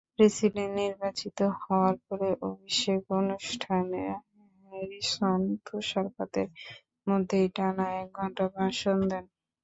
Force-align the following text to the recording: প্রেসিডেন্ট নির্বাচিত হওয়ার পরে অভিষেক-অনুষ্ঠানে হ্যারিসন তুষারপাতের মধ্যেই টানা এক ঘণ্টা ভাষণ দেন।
প্রেসিডেন্ট 0.15 0.73
নির্বাচিত 0.79 1.37
হওয়ার 1.59 1.95
পরে 2.05 2.29
অভিষেক-অনুষ্ঠানে 2.49 4.03
হ্যারিসন 4.65 5.39
তুষারপাতের 5.65 6.47
মধ্যেই 7.07 7.47
টানা 7.55 7.85
এক 8.01 8.09
ঘণ্টা 8.17 8.45
ভাষণ 8.57 8.97
দেন। 9.09 9.25